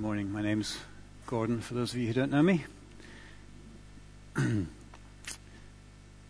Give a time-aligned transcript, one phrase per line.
[0.00, 0.32] morning.
[0.32, 0.78] My name's
[1.26, 2.64] Gordon, for those of you who don't know me.
[4.34, 4.66] if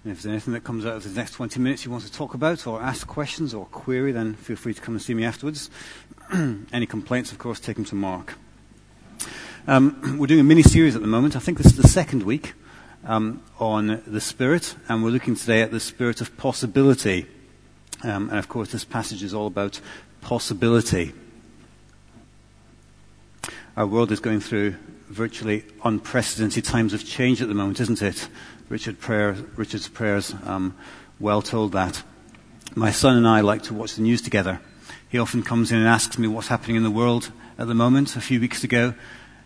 [0.05, 2.67] there's anything that comes out of the next 20 minutes you want to talk about
[2.67, 5.71] or ask questions or query, then feel free to come and see me afterwards.
[6.33, 8.35] Any complaints, of course, take them to Mark.
[9.69, 11.37] Um, we're doing a mini series at the moment.
[11.37, 12.55] I think this is the second week
[13.05, 17.29] um, on the Spirit, and we're looking today at the Spirit of possibility.
[18.03, 19.81] Um, and of course, this passage is all about
[20.23, 21.13] possibility.
[23.77, 24.75] Our world is going through
[25.09, 28.29] virtually unprecedented times of change at the moment, isn't it?
[28.69, 30.77] Richard Prayer, Richard's prayers um,
[31.21, 32.03] well told that.
[32.75, 34.61] My son and I like to watch the news together.
[35.09, 38.17] He often comes in and asks me what's happening in the world at the moment.
[38.17, 38.95] A few weeks ago,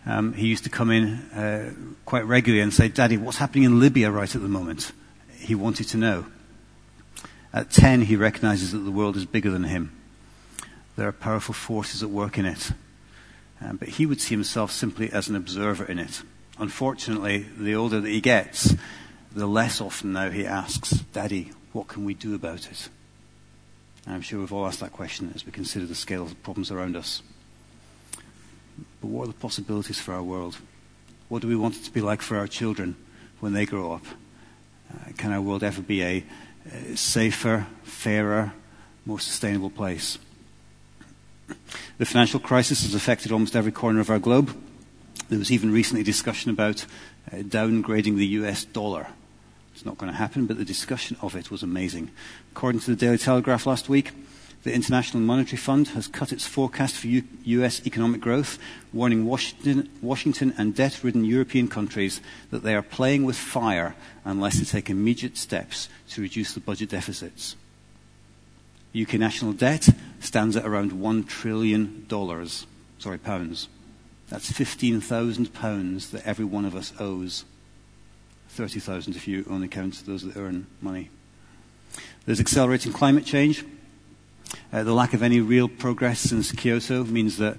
[0.07, 1.73] um, he used to come in uh,
[2.05, 4.91] quite regularly and say, Daddy, what's happening in Libya right at the moment?
[5.37, 6.25] He wanted to know.
[7.53, 9.95] At 10, he recognizes that the world is bigger than him.
[10.95, 12.71] There are powerful forces at work in it.
[13.61, 16.21] Um, but he would see himself simply as an observer in it.
[16.59, 18.75] Unfortunately, the older that he gets,
[19.33, 22.89] the less often now he asks, Daddy, what can we do about it?
[24.07, 26.71] I'm sure we've all asked that question as we consider the scale of the problems
[26.71, 27.21] around us.
[29.01, 30.57] But what are the possibilities for our world?
[31.27, 32.95] What do we want it to be like for our children
[33.39, 34.05] when they grow up?
[34.93, 36.23] Uh, can our world ever be a
[36.95, 38.53] safer, fairer,
[39.05, 40.17] more sustainable place?
[41.97, 44.53] The financial crisis has affected almost every corner of our globe.
[45.29, 46.85] There was even recently discussion about
[47.31, 49.07] uh, downgrading the US dollar.
[49.73, 52.11] It's not going to happen, but the discussion of it was amazing.
[52.51, 54.11] According to the Daily Telegraph last week,
[54.63, 58.59] the International Monetary Fund has cut its forecast for U- US economic growth,
[58.91, 62.19] warning Washington, Washington and debt ridden European countries
[62.51, 66.89] that they are playing with fire unless they take immediate steps to reduce the budget
[66.89, 67.55] deficits.
[68.95, 72.07] UK national debt stands at around $1 trillion.
[72.97, 73.67] Sorry, pounds.
[74.29, 77.45] That's 15,000 pounds that every one of us owes.
[78.49, 81.09] 30,000 if you only count those that earn money.
[82.25, 83.65] There's accelerating climate change.
[84.71, 87.57] Uh, the lack of any real progress since Kyoto means that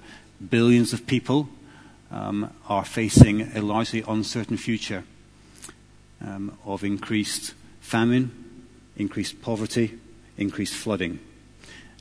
[0.49, 1.49] billions of people
[2.11, 5.03] um, are facing a largely uncertain future
[6.21, 8.31] um, of increased famine,
[8.95, 9.97] increased poverty,
[10.37, 11.19] increased flooding.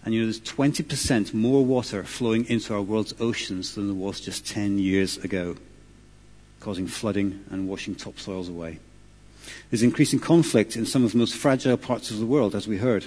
[0.04, 4.20] And you know, there's 20% more water flowing into our world's oceans than there was
[4.20, 5.56] just 10 years ago,
[6.60, 8.78] causing flooding and washing topsoils away.
[9.70, 12.78] There's increasing conflict in some of the most fragile parts of the world, as we
[12.78, 13.06] heard.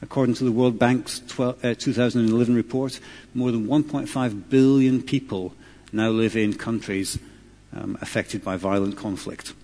[0.00, 3.00] According to the World Bank's 12, uh, 2011 report,
[3.34, 5.54] more than 1.5 billion people
[5.92, 7.18] now live in countries
[7.72, 9.54] um, affected by violent conflict.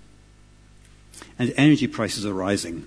[1.38, 2.86] And energy prices are rising.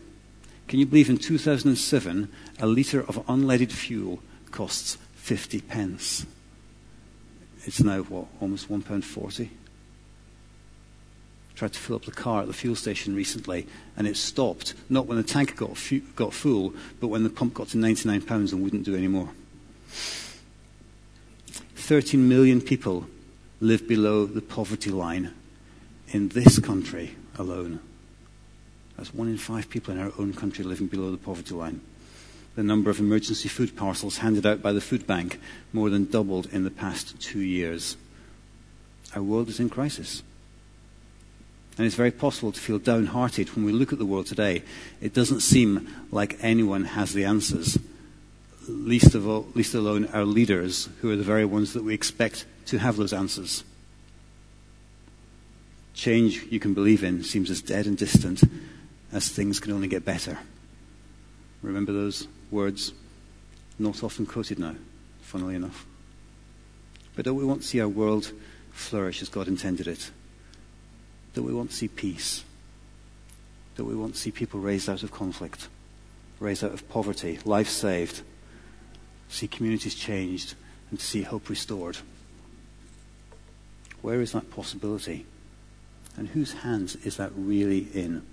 [0.68, 2.30] Can you believe in 2007,
[2.60, 4.20] a litre of unleaded fuel
[4.52, 6.26] costs 50 pence?
[7.66, 9.50] It's now, what, almost £1.40?
[11.56, 15.08] Tried to fill up the car at the fuel station recently, and it stopped, not
[15.08, 18.62] when the tank got, fu- got full, but when the pump got to £99 and
[18.62, 19.30] wouldn't do any more.
[21.76, 23.08] 13 million people
[23.62, 25.34] live below the poverty line
[26.10, 27.80] in this country alone.
[28.98, 31.82] That's one in five people in our own country living below the poverty line.
[32.56, 35.40] The number of emergency food parcels handed out by the food bank
[35.72, 37.96] more than doubled in the past two years.
[39.16, 40.24] Our world is in crisis.
[41.78, 44.64] And it's very possible to feel downhearted when we look at the world today.
[45.00, 47.78] It doesn't seem like anyone has the answers.
[48.68, 52.48] Least, of all, least alone our leaders, who are the very ones that we expect
[52.66, 53.64] to have those answers.
[55.94, 58.42] Change you can believe in seems as dead and distant
[59.12, 60.38] as things can only get better.
[61.62, 62.94] Remember those words?
[63.80, 64.76] Not often quoted now,
[65.22, 65.86] funnily enough.
[67.16, 68.32] But don't we want to see our world
[68.72, 70.12] flourish as God intended it?
[71.34, 72.44] Don't we want to see peace?
[73.76, 75.68] Don't we want to see people raised out of conflict,
[76.40, 78.22] raised out of poverty, life saved,
[79.30, 80.56] see communities changed,
[80.90, 81.98] and see hope restored?
[84.02, 85.26] Where is that possibility?
[86.16, 88.24] And whose hands is that really in?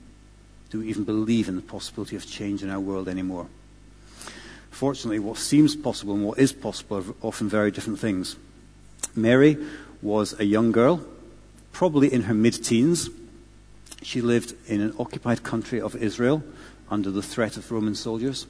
[0.75, 3.47] Do we even believe in the possibility of change in our world anymore?
[4.73, 8.35] Fortunately, what seems possible and what is possible are often very different things.
[9.15, 9.57] Mary
[10.03, 11.01] was a young girl,
[11.71, 13.09] probably in her mid teens.
[14.03, 16.43] She lived in an occupied country of Israel
[16.91, 18.49] under the threat of Roman soldiers.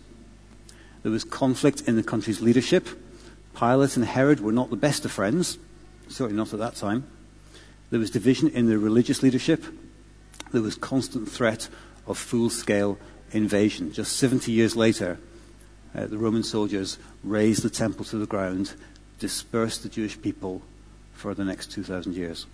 [1.02, 2.88] There was conflict in the country's leadership.
[3.54, 5.58] Pilate and Herod were not the best of friends,
[6.08, 7.04] certainly not at that time.
[7.90, 9.62] There was division in the religious leadership.
[10.52, 11.68] There was constant threat
[12.06, 12.98] of full scale
[13.32, 13.92] invasion.
[13.92, 15.18] Just 70 years later,
[15.94, 18.74] uh, the Roman soldiers razed the temple to the ground,
[19.18, 20.62] dispersed the Jewish people,
[21.14, 22.46] for the next 2,000 years.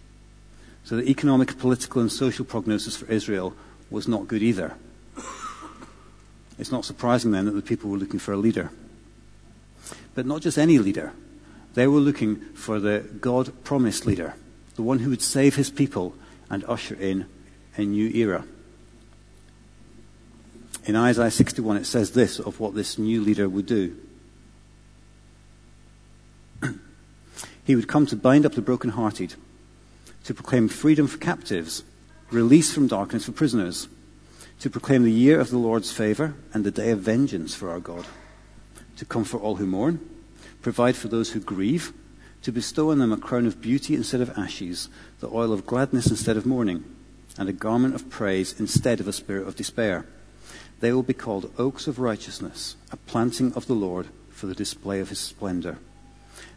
[0.85, 3.55] So the economic, political, and social prognosis for Israel
[3.91, 4.75] was not good either.
[6.59, 8.71] It's not surprising then that the people were looking for a leader.
[10.15, 11.13] But not just any leader.
[11.75, 14.35] They were looking for the God promised leader,
[14.75, 16.15] the one who would save his people
[16.51, 17.27] and usher in
[17.77, 18.45] a new era.
[20.87, 23.97] In Isaiah 61, it says this of what this new leader would do.
[27.65, 29.35] he would come to bind up the brokenhearted,
[30.25, 31.85] to proclaim freedom for captives,
[32.31, 33.89] release from darkness for prisoners,
[34.61, 37.81] to proclaim the year of the Lord's favor and the day of vengeance for our
[37.81, 38.07] God,
[38.97, 40.01] to comfort all who mourn,
[40.63, 41.93] provide for those who grieve,
[42.43, 44.89] to bestow on them a crown of beauty instead of ashes,
[45.21, 46.85] the oil of gladness instead of mourning,
[47.39, 50.07] and a garment of praise instead of a spirit of despair.
[50.81, 55.01] They will be called oaks of righteousness, a planting of the Lord for the display
[55.01, 55.79] of his splendor.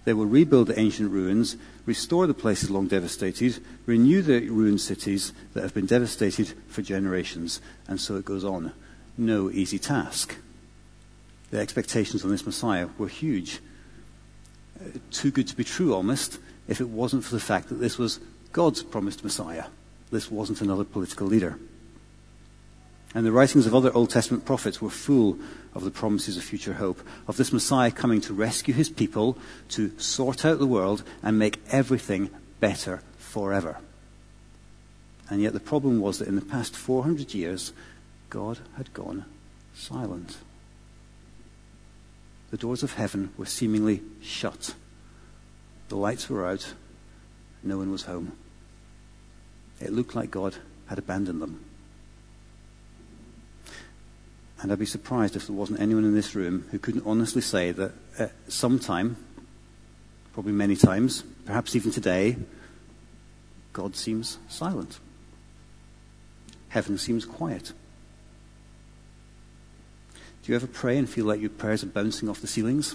[0.05, 1.55] They will rebuild the ancient ruins,
[1.85, 7.61] restore the places long devastated, renew the ruined cities that have been devastated for generations.
[7.87, 8.73] And so it goes on.
[9.17, 10.37] No easy task.
[11.51, 13.59] The expectations on this Messiah were huge.
[14.79, 17.97] Uh, too good to be true, almost, if it wasn't for the fact that this
[17.97, 18.19] was
[18.51, 19.65] God's promised Messiah.
[20.11, 21.57] This wasn't another political leader.
[23.13, 25.37] And the writings of other Old Testament prophets were full
[25.75, 29.37] of the promises of future hope, of this Messiah coming to rescue his people,
[29.69, 32.29] to sort out the world, and make everything
[32.59, 33.77] better forever.
[35.29, 37.71] And yet the problem was that in the past 400 years,
[38.29, 39.25] God had gone
[39.75, 40.37] silent.
[42.51, 44.75] The doors of heaven were seemingly shut.
[45.89, 46.73] The lights were out.
[47.63, 48.33] No one was home.
[49.79, 50.55] It looked like God
[50.87, 51.63] had abandoned them.
[54.63, 57.73] And I'd be surprised if there wasn't anyone in this room who couldn't honestly say
[57.73, 59.17] that at some time,
[60.31, 62.37] probably many times, perhaps even today,
[63.73, 64.99] God seems silent.
[66.69, 67.73] Heaven seems quiet.
[70.13, 72.93] Do you ever pray and feel like your prayers are bouncing off the ceilings?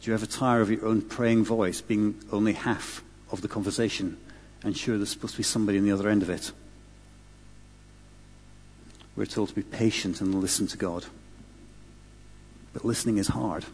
[0.00, 4.18] Do you ever tire of your own praying voice being only half of the conversation
[4.64, 6.50] and sure there's supposed to be somebody on the other end of it?
[9.16, 11.06] We're told to be patient and listen to God.
[12.72, 13.64] But listening is hard.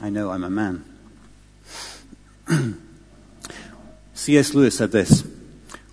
[0.00, 0.84] I know I'm a man.
[4.14, 4.52] C.S.
[4.52, 5.24] Lewis said this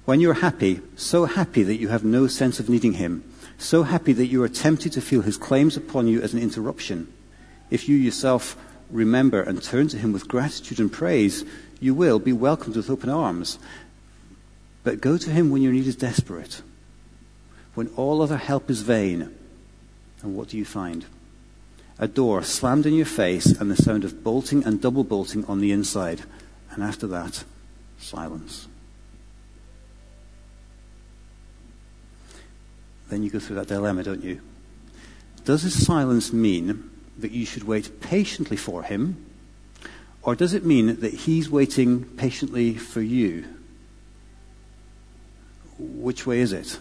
[0.03, 3.23] When you're happy, so happy that you have no sense of needing him,
[3.57, 7.11] so happy that you are tempted to feel his claims upon you as an interruption,
[7.69, 8.57] if you yourself
[8.89, 11.45] remember and turn to him with gratitude and praise,
[11.79, 13.59] you will be welcomed with open arms.
[14.83, 16.61] But go to him when your need is desperate
[17.79, 19.33] when all other help is vain.
[20.21, 21.05] And what do you find?
[21.97, 25.61] A door slammed in your face and the sound of bolting and double bolting on
[25.61, 26.23] the inside.
[26.71, 27.45] And after that,
[27.97, 28.67] silence.
[33.07, 34.41] Then you go through that dilemma, don't you?
[35.45, 39.25] Does this silence mean that you should wait patiently for him?
[40.21, 43.45] Or does it mean that he's waiting patiently for you?
[45.77, 46.77] Which way is it?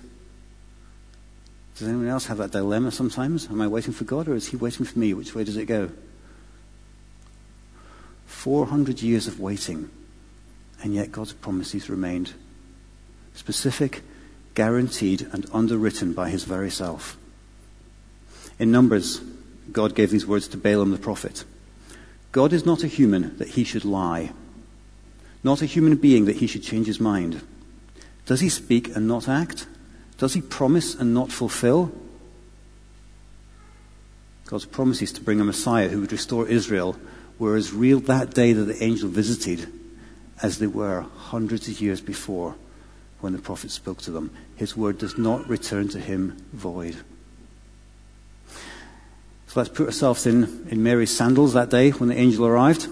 [1.79, 3.49] Does anyone else have that dilemma sometimes?
[3.49, 5.15] Am I waiting for God or is He waiting for me?
[5.15, 5.91] Which way does it go?
[8.27, 9.89] 400 years of waiting,
[10.82, 12.32] and yet God's promises remained
[13.35, 14.03] specific,
[14.55, 17.17] guaranteed, and underwritten by His very self.
[18.58, 19.20] In Numbers,
[19.70, 21.44] God gave these words to Balaam the prophet
[22.32, 24.32] God is not a human that he should lie,
[25.44, 27.41] not a human being that he should change his mind.
[28.27, 29.67] Does he speak and not act?
[30.19, 31.93] Does he promise and not fulfill?
[34.46, 36.96] God's promises to bring a Messiah who would restore Israel
[37.39, 39.72] were as real that day that the angel visited
[40.43, 42.56] as they were hundreds of years before
[43.20, 44.31] when the prophet spoke to them.
[44.56, 46.96] His word does not return to him void.
[49.48, 52.87] So let's put ourselves in, in Mary's sandals that day when the angel arrived,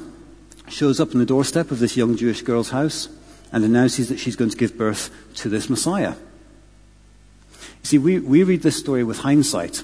[0.68, 3.08] shows up on the doorstep of this young Jewish girl's house,
[3.52, 6.14] and announces that she's going to give birth to this Messiah.
[7.82, 9.82] See, we, we read this story with hindsight.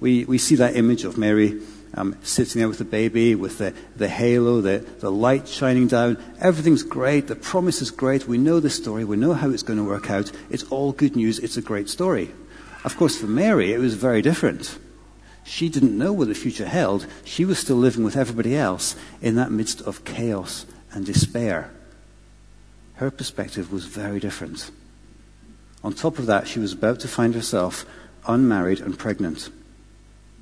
[0.00, 1.60] We, we see that image of Mary
[1.96, 6.22] um, sitting there with the baby, with the, the halo, the, the light shining down.
[6.40, 7.28] Everything's great.
[7.28, 8.26] The promise is great.
[8.26, 9.04] We know the story.
[9.04, 10.32] We know how it's going to work out.
[10.50, 11.38] It's all good news.
[11.38, 12.30] It's a great story.
[12.84, 14.78] Of course, for Mary, it was very different.
[15.44, 17.06] She didn't know what the future held.
[17.24, 21.70] She was still living with everybody else in that midst of chaos and despair.
[22.94, 24.70] Her perspective was very different.
[25.84, 27.84] On top of that, she was about to find herself
[28.26, 29.50] unmarried and pregnant,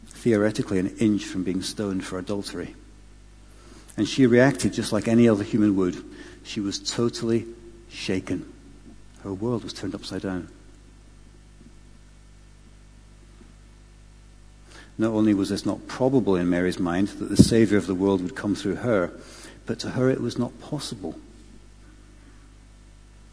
[0.07, 2.77] theoretically an inch from being stoned for adultery.
[3.97, 6.03] And she reacted just like any other human would.
[6.45, 7.47] She was totally
[7.91, 8.51] shaken.
[9.25, 10.49] Her world was turned upside down.
[14.97, 18.23] Not only was this not probable in Mary's mind that the Savior of the world
[18.23, 19.11] would come through her,
[19.67, 21.19] but to her it was not possible.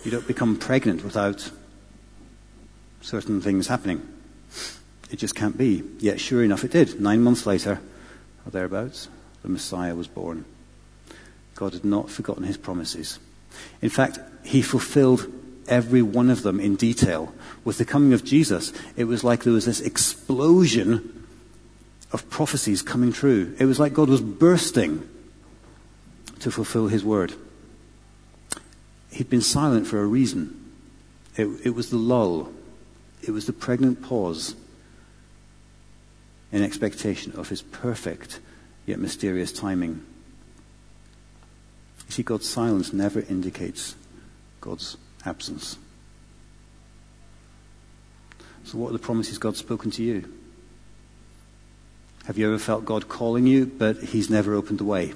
[0.03, 1.51] You don't become pregnant without
[3.01, 4.07] certain things happening.
[5.11, 5.83] It just can't be.
[5.99, 7.01] Yet, sure enough, it did.
[7.01, 7.79] Nine months later,
[8.45, 9.09] or thereabouts,
[9.41, 10.45] the Messiah was born.
[11.55, 13.19] God had not forgotten his promises.
[13.81, 15.31] In fact, he fulfilled
[15.67, 17.33] every one of them in detail.
[17.63, 21.27] With the coming of Jesus, it was like there was this explosion
[22.11, 23.55] of prophecies coming true.
[23.59, 25.07] It was like God was bursting
[26.39, 27.33] to fulfill his word.
[29.11, 30.55] He'd been silent for a reason.
[31.35, 32.51] It, it was the lull.
[33.21, 34.55] It was the pregnant pause
[36.51, 38.39] in expectation of his perfect
[38.85, 40.05] yet mysterious timing.
[42.07, 43.95] You see, God's silence never indicates
[44.61, 45.77] God's absence.
[48.63, 50.31] So, what are the promises God's spoken to you?
[52.25, 55.13] Have you ever felt God calling you, but He's never opened the way?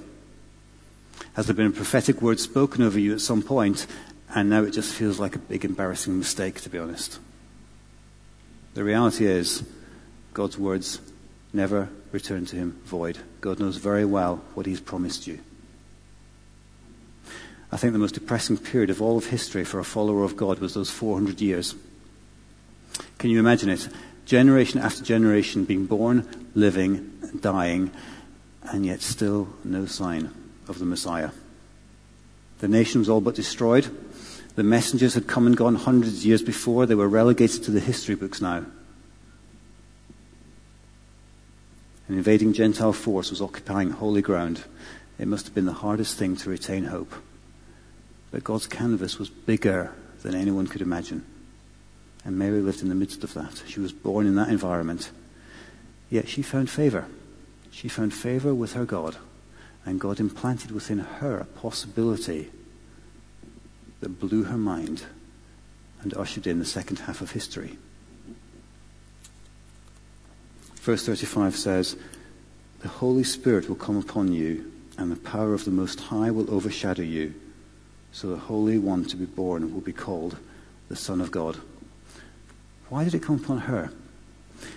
[1.34, 3.88] Has there been a prophetic word spoken over you at some point,
[4.36, 7.20] and now it just feels like a big embarrassing mistake, to be honest?
[8.74, 9.64] The reality is,
[10.34, 11.00] God's words
[11.54, 13.20] never return to him void.
[13.42, 15.40] God knows very well what he's promised you.
[17.72, 20.60] I think the most depressing period of all of history for a follower of God
[20.60, 21.76] was those 400 years.
[23.18, 23.90] Can you imagine it?
[24.26, 27.92] Generation after generation being born, living, dying,
[28.64, 30.32] and yet still no sign
[30.68, 31.32] of the Messiah.
[32.60, 33.88] The nation was all but destroyed.
[34.56, 36.86] The messengers had come and gone hundreds of years before.
[36.86, 38.66] They were relegated to the history books now.
[42.08, 44.64] An invading Gentile force was occupying holy ground.
[45.18, 47.12] It must have been the hardest thing to retain hope.
[48.30, 51.26] But God's canvas was bigger than anyone could imagine.
[52.26, 53.64] And Mary lived in the midst of that.
[53.68, 55.12] She was born in that environment.
[56.10, 57.08] Yet she found favor.
[57.72, 59.18] She found favor with her God.
[59.86, 62.52] And God implanted within her a possibility
[64.04, 65.04] that blew her mind
[66.02, 67.78] and ushered in the second half of history.
[70.82, 71.96] Verse 35 says,
[72.82, 76.54] The Holy Spirit will come upon you, and the power of the Most High will
[76.54, 77.34] overshadow you.
[78.12, 80.38] So the Holy One to be born will be called
[80.90, 81.58] the Son of God.
[82.90, 83.92] Why did it come upon her?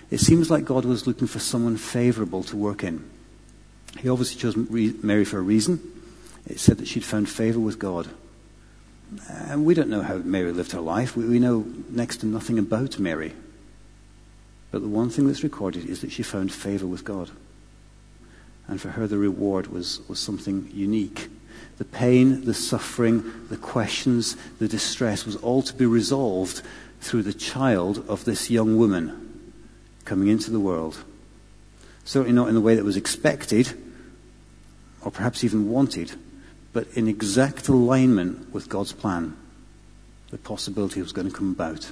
[0.09, 3.03] It seems like God was looking for someone favorable to work in.
[3.99, 5.81] He obviously chose Mary for a reason.
[6.45, 8.07] It said that she'd found favor with God.
[9.29, 11.15] And we don't know how Mary lived her life.
[11.15, 13.33] We, we know next to nothing about Mary.
[14.71, 17.31] But the one thing that's recorded is that she found favor with God.
[18.67, 21.29] And for her, the reward was, was something unique.
[21.77, 26.61] The pain, the suffering, the questions, the distress was all to be resolved
[26.99, 29.53] through the child of this young woman
[30.03, 31.03] coming into the world.
[32.03, 33.73] Certainly not in the way that was expected,
[35.01, 36.11] or perhaps even wanted,
[36.73, 39.35] but in exact alignment with God's plan.
[40.29, 41.91] The possibility was going to come about.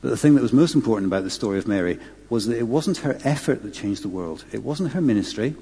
[0.00, 2.68] But the thing that was most important about the story of Mary was that it
[2.68, 4.44] wasn't her effort that changed the world.
[4.52, 5.54] It wasn't her ministry.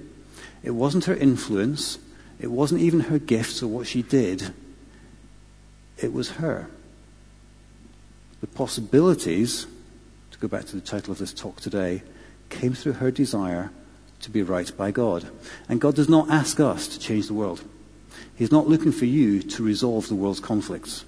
[0.62, 1.98] It wasn't her influence.
[2.38, 4.54] It wasn't even her gifts or what she did.
[5.98, 6.68] It was her.
[8.40, 9.66] The possibilities,
[10.30, 12.02] to go back to the title of this talk today,
[12.48, 13.70] came through her desire
[14.20, 15.30] to be right by God.
[15.68, 17.62] And God does not ask us to change the world.
[18.36, 21.04] He's not looking for you to resolve the world's conflicts.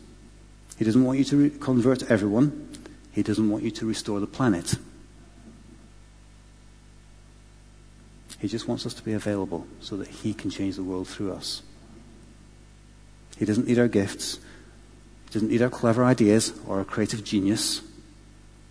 [0.76, 2.69] He doesn't want you to re- convert everyone.
[3.12, 4.75] He doesn't want you to restore the planet.
[8.38, 11.33] He just wants us to be available so that He can change the world through
[11.33, 11.62] us.
[13.38, 14.38] He doesn't need our gifts.
[15.26, 17.83] He doesn't need our clever ideas or our creative genius.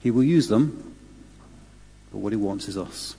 [0.01, 0.95] He will use them,
[2.11, 3.15] but what He wants is us.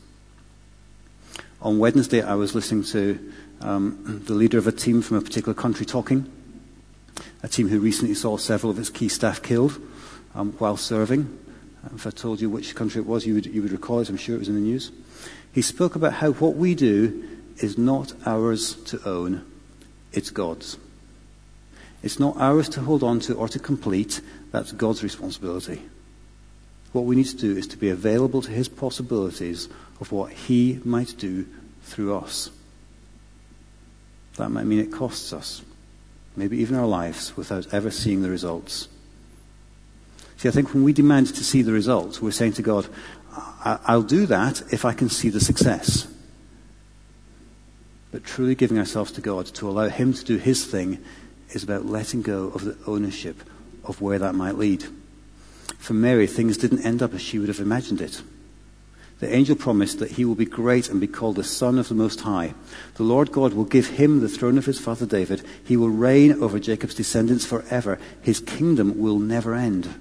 [1.63, 5.55] On Wednesday, I was listening to um, the leader of a team from a particular
[5.55, 6.29] country talking,
[7.45, 9.81] a team who recently saw several of its key staff killed
[10.35, 11.39] um, while serving.
[11.95, 14.09] If I told you which country it was, you would, you would recall it.
[14.09, 14.91] I'm sure it was in the news.
[15.53, 17.29] He spoke about how what we do
[17.59, 19.45] is not ours to own,
[20.13, 20.79] it's God's.
[22.03, 25.81] It's not ours to hold on to or to complete, that's God's responsibility.
[26.93, 29.69] What we need to do is to be available to His possibilities
[30.01, 31.47] of what He might do
[31.83, 32.51] through us.
[34.37, 35.63] That might mean it costs us,
[36.37, 38.89] maybe even our lives, without ever seeing the results.
[40.37, 42.89] See, I think when we demand to see the results, we're saying to God,
[43.65, 46.07] I'll do that if I can see the success.
[48.11, 51.03] But truly giving ourselves to God to allow Him to do His thing
[51.51, 53.43] is about letting go of the ownership
[53.85, 54.85] of where that might lead.
[55.79, 58.23] For Mary, things didn't end up as she would have imagined it.
[59.23, 61.95] The angel promised that he will be great and be called the Son of the
[61.95, 62.55] Most High.
[62.95, 65.45] The Lord God will give him the throne of his father David.
[65.65, 68.01] He will reign over Jacob's descendants forever.
[68.21, 69.95] His kingdom will never end.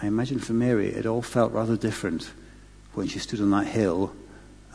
[0.00, 2.30] I imagine for Mary it all felt rather different
[2.94, 4.14] when she stood on that hill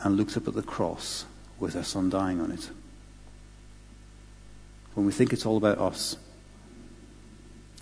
[0.02, 1.24] and looked up at the cross
[1.58, 2.70] with her son dying on it.
[4.94, 6.16] When we think it's all about us,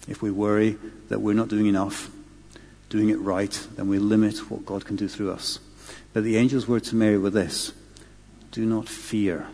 [0.08, 0.76] if we worry
[1.08, 2.10] that we're not doing enough,
[2.88, 5.58] doing it right, then we limit what God can do through us.
[6.12, 7.72] But the angel's word to Mary were this
[8.50, 9.48] do not fear.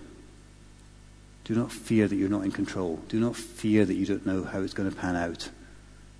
[1.45, 3.01] Do not fear that you're not in control.
[3.09, 5.49] Do not fear that you don't know how it's going to pan out.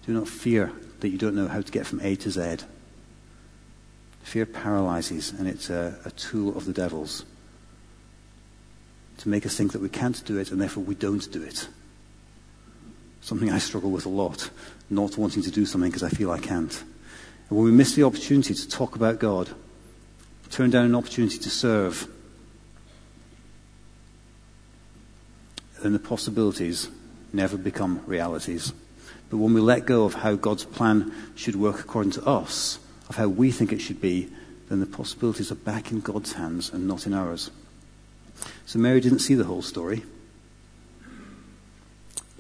[0.07, 2.65] Do not fear that you don't know how to get from A to Z.
[4.23, 7.25] Fear paralyzes, and it's a, a tool of the devil's
[9.19, 11.69] to make us think that we can't do it, and therefore we don't do it.
[13.21, 14.51] Something I struggle with a lot,
[14.89, 16.83] not wanting to do something because I feel I can't.
[17.49, 19.51] And when we miss the opportunity to talk about God,
[20.51, 22.09] turn down an opportunity to serve,
[25.83, 26.89] then the possibilities
[27.33, 28.73] never become realities.
[29.31, 33.17] But when we let go of how God's plan should work according to us, of
[33.17, 34.29] how we think it should be,
[34.69, 37.51] then the possibilities are back in God's hands and not in ours.
[38.67, 40.03] So Mary didn't see the whole story.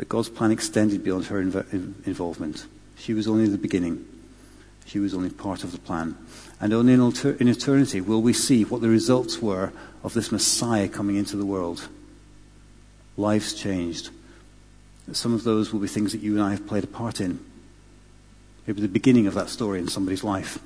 [0.00, 2.64] But God's plan extended beyond her inv- involvement.
[2.96, 4.02] She was only the beginning.
[4.86, 6.16] She was only part of the plan.
[6.58, 10.32] And only in, alter- in eternity will we see what the results were of this
[10.32, 11.86] Messiah coming into the world.
[13.18, 14.08] Lives changed.
[15.12, 17.38] Some of those will be things that you and I have played a part in.
[18.66, 20.60] Maybe the beginning of that story in somebody's life.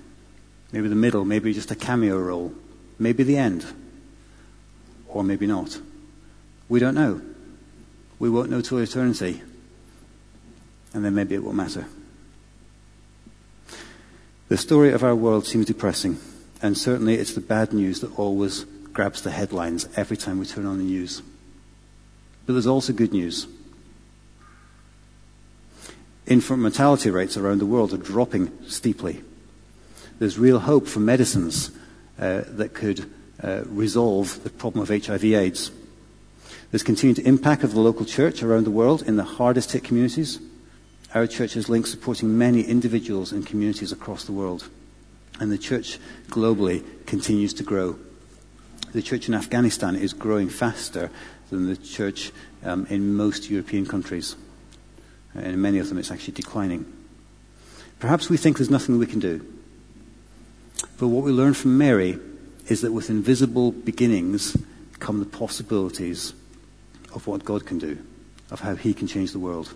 [0.70, 2.52] Maybe the middle, maybe just a cameo role.
[3.00, 3.66] Maybe the end.
[5.08, 5.80] Or maybe not.
[6.68, 7.33] We don't know.
[8.18, 9.42] We won't know till eternity.
[10.93, 11.86] And then maybe it won't matter.
[14.49, 16.19] The story of our world seems depressing.
[16.62, 20.67] And certainly it's the bad news that always grabs the headlines every time we turn
[20.67, 21.23] on the news.
[22.47, 23.47] But there's also good news.
[26.26, 29.23] Infant mortality rates around the world are dropping steeply.
[30.19, 31.71] There's real hope for medicines
[32.19, 33.10] uh, that could
[33.43, 35.71] uh, resolve the problem of HIV/AIDS.
[36.75, 40.41] There's continued impact of the local church around the world in the hardest hit communities.
[41.15, 44.69] Our church is linked supporting many individuals and communities across the world.
[45.39, 47.97] And the church globally continues to grow.
[48.93, 51.13] The church in Afghanistan is growing faster
[51.49, 52.32] than the church
[52.65, 54.34] um, in most European countries.
[55.32, 56.93] And in many of them, it's actually declining.
[58.00, 59.47] Perhaps we think there's nothing we can do.
[60.99, 62.19] But what we learn from Mary
[62.67, 64.56] is that with invisible beginnings
[64.99, 66.34] come the possibilities
[67.14, 67.98] of what God can do,
[68.50, 69.72] of how He can change the world.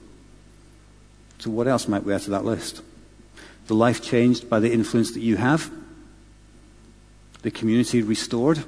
[1.38, 2.82] So, what else might we add to that list?
[3.68, 5.70] The life changed by the influence that you have,
[7.42, 8.64] the community restored,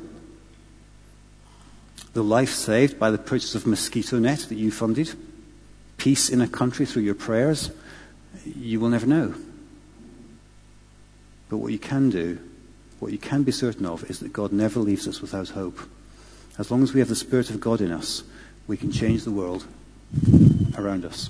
[2.14, 5.14] the life saved by the purchase of mosquito net that you funded
[6.00, 7.70] peace in a country through your prayers,
[8.44, 9.34] you will never know.
[11.50, 12.38] But what you can do,
[13.00, 15.78] what you can be certain of, is that God never leaves us without hope.
[16.58, 18.22] As long as we have the Spirit of God in us,
[18.70, 19.66] we can change the world
[20.78, 21.28] around us.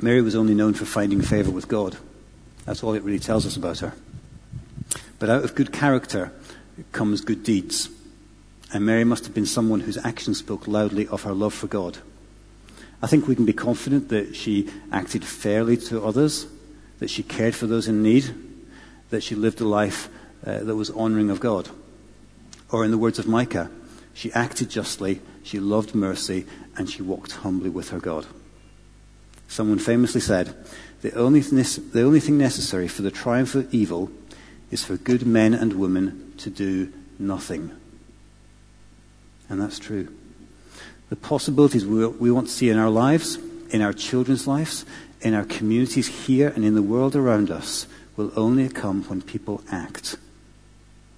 [0.00, 1.96] Mary was only known for finding favor with God.
[2.64, 3.92] That's all it really tells us about her.
[5.18, 6.32] But out of good character
[6.92, 7.88] comes good deeds.
[8.72, 11.98] And Mary must have been someone whose actions spoke loudly of her love for God.
[13.02, 16.46] I think we can be confident that she acted fairly to others,
[17.00, 18.32] that she cared for those in need,
[19.08, 20.08] that she lived a life
[20.46, 21.68] uh, that was honoring of God.
[22.70, 23.72] Or in the words of Micah,
[24.14, 26.46] she acted justly, she loved mercy,
[26.76, 28.26] and she walked humbly with her God.
[29.48, 30.54] Someone famously said,
[31.02, 34.10] the only, the only thing necessary for the triumph of evil
[34.70, 37.70] is for good men and women to do nothing.
[39.48, 40.08] And that's true.
[41.08, 43.38] The possibilities we, we want to see in our lives,
[43.70, 44.84] in our children's lives,
[45.20, 49.62] in our communities here and in the world around us will only come when people
[49.70, 50.16] act.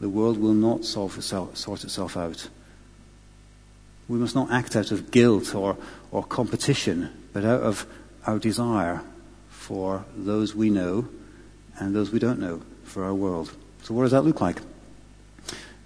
[0.00, 2.48] The world will not itself, sort itself out.
[4.08, 5.76] We must not act out of guilt or,
[6.10, 7.86] or competition, but out of
[8.26, 9.02] our desire
[9.50, 11.08] for those we know
[11.78, 13.54] and those we don't know for our world.
[13.82, 14.60] So, what does that look like?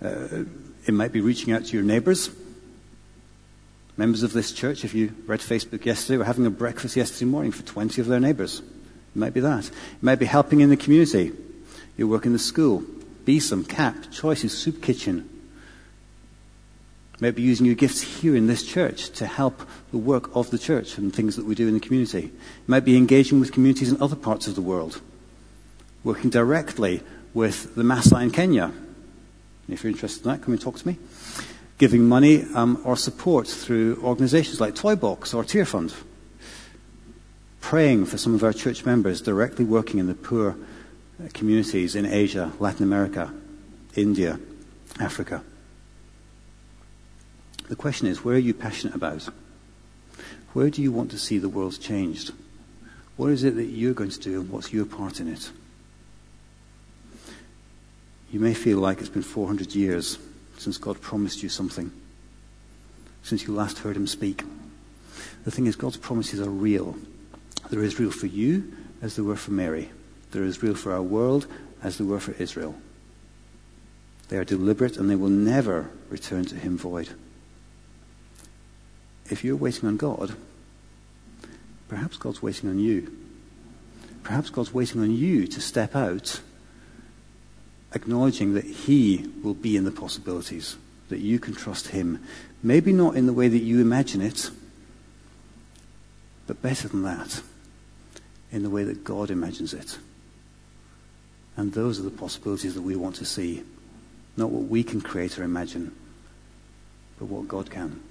[0.02, 0.44] Uh,
[0.86, 2.30] it might be reaching out to your neighbors.
[3.96, 7.52] Members of this church, if you read Facebook yesterday, were having a breakfast yesterday morning
[7.52, 8.60] for 20 of their neighbors.
[8.60, 9.66] It might be that.
[9.66, 11.32] It might be helping in the community.
[11.96, 12.84] You work in the school.
[13.24, 15.28] Besom, CAP, Choices, Soup Kitchen.
[17.18, 20.98] Maybe using your gifts here in this church to help the work of the church
[20.98, 22.26] and things that we do in the community.
[22.26, 25.00] It might be engaging with communities in other parts of the world.
[26.04, 27.02] Working directly
[27.32, 28.72] with the Maasai in Kenya.
[29.68, 30.98] If you're interested in that, come and talk to me.
[31.78, 35.94] Giving money um, or support through organizations like Toy Box or Tear Fund.
[37.60, 40.56] Praying for some of our church members directly working in the poor
[41.32, 43.32] communities in Asia, Latin America,
[43.94, 44.38] India,
[45.00, 45.42] Africa.
[47.68, 49.28] The question is, where are you passionate about?
[50.52, 52.32] Where do you want to see the world changed?
[53.16, 55.50] What is it that you're going to do and what's your part in it?
[58.30, 60.18] You may feel like it's been 400 years
[60.58, 61.90] since God promised you something,
[63.22, 64.44] since you last heard him speak.
[65.44, 66.96] The thing is, God's promises are real.
[67.70, 69.90] There is real for you as there were for Mary.
[70.32, 71.46] There is real for our world
[71.82, 72.74] as there were for Israel.
[74.28, 77.10] They are deliberate and they will never return to him void
[79.30, 80.34] if you're waiting on God,
[81.88, 83.16] perhaps God's waiting on you.
[84.22, 86.40] Perhaps God's waiting on you to step out,
[87.94, 90.76] acknowledging that He will be in the possibilities,
[91.10, 92.24] that you can trust Him.
[92.62, 94.50] Maybe not in the way that you imagine it,
[96.48, 97.40] but better than that,
[98.50, 99.98] in the way that God imagines it.
[101.56, 103.62] And those are the possibilities that we want to see.
[104.36, 105.94] Not what we can create or imagine,
[107.18, 108.02] but what God can.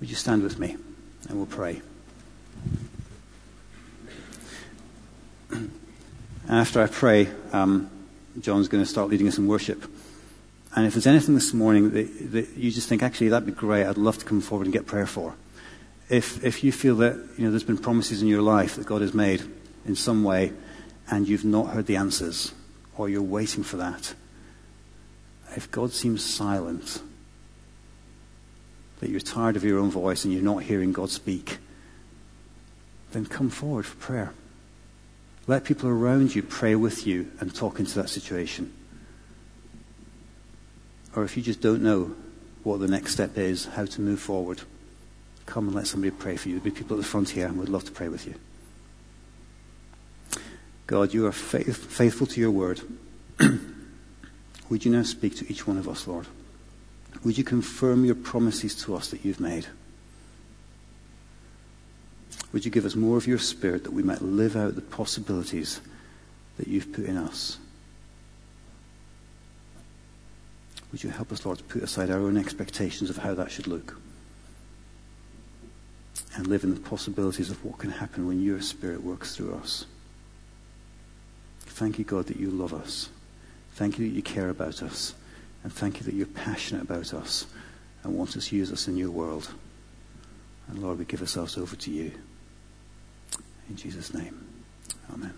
[0.00, 0.76] Would you stand with me
[1.28, 1.82] and we'll pray?
[6.48, 7.90] After I pray, um,
[8.40, 9.90] John's going to start leading us in worship.
[10.76, 13.86] And if there's anything this morning that, that, you just think, actually, that'd be great,
[13.86, 15.34] I'd love to come forward and get prayer for.
[16.08, 19.00] If, if you feel that you know, there's been promises in your life that God
[19.00, 19.42] has made
[19.84, 20.52] in some way
[21.10, 22.52] and you've not heard the answers,
[22.96, 24.14] or you're waiting for that,
[25.56, 27.02] if God seems silent,
[29.00, 31.58] that you're tired of your own voice and you're not hearing God speak,
[33.12, 34.32] then come forward for prayer.
[35.46, 38.72] Let people around you pray with you and talk into that situation.
[41.16, 42.14] Or if you just don't know
[42.64, 44.62] what the next step is, how to move forward,
[45.46, 46.56] come and let somebody pray for you.
[46.56, 48.34] There'll be people at the front here and would love to pray with you.
[50.86, 52.80] God, you are faith, faithful to your word.
[54.70, 56.26] Would you now speak to each one of us, Lord?
[57.24, 59.66] Would you confirm your promises to us that you've made?
[62.52, 65.80] Would you give us more of your spirit that we might live out the possibilities
[66.56, 67.58] that you've put in us?
[70.90, 73.66] Would you help us, Lord, to put aside our own expectations of how that should
[73.66, 74.00] look
[76.34, 79.84] and live in the possibilities of what can happen when your spirit works through us?
[81.60, 83.10] Thank you, God, that you love us.
[83.74, 85.14] Thank you that you care about us.
[85.68, 87.44] And thank you that you're passionate about us
[88.02, 89.50] and want us to use us in your world.
[90.66, 92.10] And Lord, we give ourselves over to you.
[93.68, 94.46] In Jesus' name,
[95.12, 95.34] amen.